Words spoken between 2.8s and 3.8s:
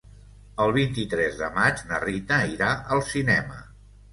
al cinema.